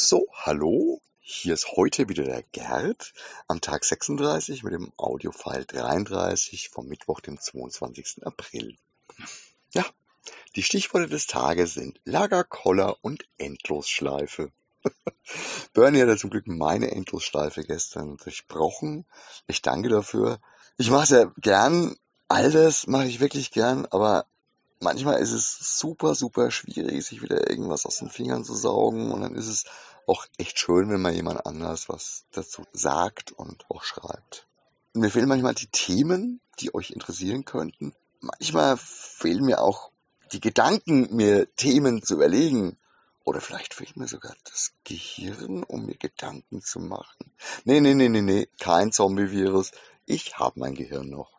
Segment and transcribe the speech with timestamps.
[0.00, 1.02] So, hallo.
[1.18, 3.12] Hier ist heute wieder der Gerd
[3.48, 8.24] am Tag 36 mit dem Audiofile 33 vom Mittwoch, dem 22.
[8.24, 8.76] April.
[9.74, 9.84] Ja,
[10.54, 14.52] die Stichworte des Tages sind Lagerkoller und Endlosschleife.
[15.72, 19.04] Bernie hat ja zum Glück meine Endlosschleife gestern durchbrochen.
[19.48, 20.38] Ich danke dafür.
[20.76, 21.96] Ich mache ja gern,
[22.28, 24.26] all das mache ich wirklich gern, aber
[24.80, 29.10] manchmal ist es super, super schwierig, sich wieder irgendwas aus den Fingern zu saugen.
[29.12, 29.64] Und dann ist es
[30.06, 34.46] auch echt schön, wenn mal jemand anders was dazu sagt und auch schreibt.
[34.94, 37.94] Mir fehlen manchmal die Themen, die euch interessieren könnten.
[38.20, 39.90] Manchmal fehlen mir auch
[40.32, 42.78] die Gedanken, mir Themen zu überlegen.
[43.24, 47.30] Oder vielleicht fehlt mir sogar das Gehirn, um mir Gedanken zu machen.
[47.64, 49.72] Nee, nee, nee, nee, nee, kein Zombie-Virus.
[50.06, 51.37] Ich habe mein Gehirn noch.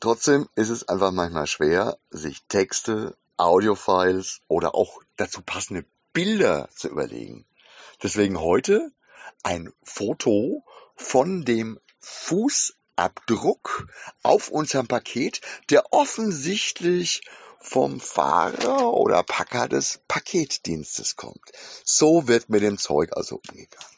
[0.00, 6.88] Trotzdem ist es einfach manchmal schwer, sich Texte, Audiofiles oder auch dazu passende Bilder zu
[6.88, 7.46] überlegen.
[8.02, 8.92] Deswegen heute
[9.42, 10.64] ein Foto
[10.96, 13.86] von dem Fußabdruck
[14.22, 17.22] auf unserem Paket, der offensichtlich
[17.58, 21.52] vom Fahrer oder Packer des Paketdienstes kommt.
[21.84, 23.95] So wird mit dem Zeug also umgegangen.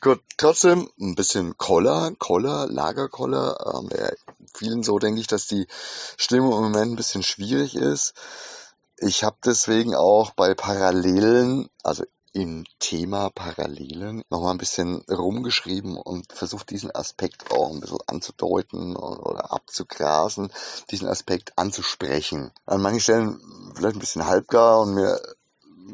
[0.00, 3.74] Gut, trotzdem ein bisschen Koller, Koller, Lagerkoller.
[3.74, 4.10] Ähm, ja,
[4.54, 5.66] vielen so denke ich, dass die
[6.16, 8.14] Stimmung im Moment ein bisschen schwierig ist.
[8.98, 16.30] Ich habe deswegen auch bei Parallelen, also im Thema Parallelen nochmal ein bisschen rumgeschrieben und
[16.34, 20.52] versucht diesen Aspekt auch ein bisschen anzudeuten oder abzugrasen,
[20.90, 22.52] diesen Aspekt anzusprechen.
[22.66, 25.18] An manchen Stellen vielleicht ein bisschen halbgar und mir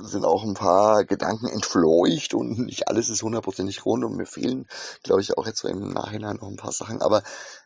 [0.00, 4.66] sind auch ein paar Gedanken entfleucht und nicht alles ist hundertprozentig rund und mir fehlen,
[5.02, 7.02] glaube ich, auch jetzt so im Nachhinein noch ein paar Sachen.
[7.02, 7.22] Aber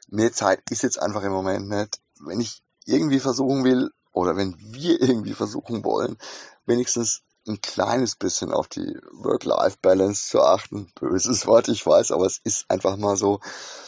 [0.09, 2.01] mehr Zeit ist jetzt einfach im Moment nicht.
[2.21, 6.17] Wenn ich irgendwie versuchen will oder wenn wir irgendwie versuchen wollen,
[6.65, 10.91] wenigstens ein kleines bisschen auf die Work-Life-Balance zu achten.
[10.99, 13.41] Böses Wort, ich weiß, aber es ist einfach mal so.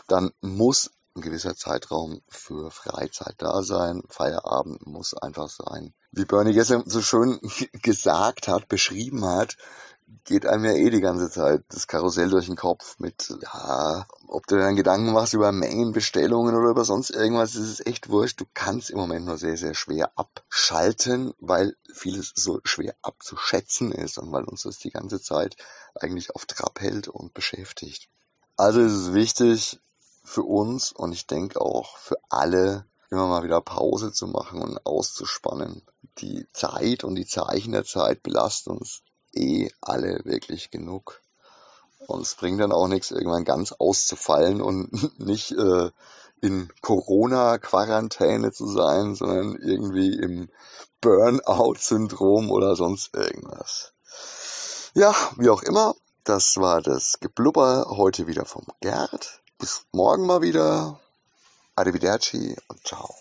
[0.07, 4.03] Dann muss ein gewisser Zeitraum für Freizeit da sein.
[4.09, 5.93] Feierabend muss einfach sein.
[6.13, 7.41] Wie Bernie gestern so schön
[7.83, 9.57] gesagt hat, beschrieben hat,
[10.25, 14.47] geht einem ja eh die ganze Zeit das Karussell durch den Kopf mit, ja, ob
[14.47, 18.41] du dann Gedanken machst über Mengenbestellungen oder über sonst irgendwas, ist es echt wurscht.
[18.41, 24.19] Du kannst im Moment nur sehr, sehr schwer abschalten, weil vieles so schwer abzuschätzen ist
[24.19, 25.57] und weil uns das die ganze Zeit
[25.95, 28.09] eigentlich auf Trab hält und beschäftigt.
[28.57, 29.79] Also ist es wichtig
[30.29, 34.85] für uns und ich denke auch für alle, immer mal wieder Pause zu machen und
[34.85, 35.83] auszuspannen.
[36.19, 39.03] Die Zeit und die Zeichen der Zeit belasten uns
[39.33, 41.23] eh alle wirklich genug.
[42.07, 45.91] Und es bringt dann auch nichts, irgendwann ganz auszufallen und nicht äh,
[46.41, 50.51] in Corona-Quarantäne zu sein, sondern irgendwie im
[51.01, 53.93] Burnout-Syndrom oder sonst irgendwas.
[54.95, 59.41] Ja, wie auch immer, das war das Geblubber heute wieder vom Gerd.
[59.59, 61.01] Bis morgen mal wieder.
[61.75, 63.15] Arrivederci und ciao.